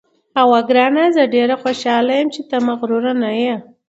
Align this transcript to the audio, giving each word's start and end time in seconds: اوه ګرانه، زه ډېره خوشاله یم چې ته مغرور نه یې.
اوه 0.41 0.59
ګرانه، 0.69 1.05
زه 1.15 1.23
ډېره 1.35 1.55
خوشاله 1.61 2.13
یم 2.17 2.27
چې 2.35 2.41
ته 2.49 2.57
مغرور 2.67 3.05
نه 3.23 3.31
یې. 3.41 3.55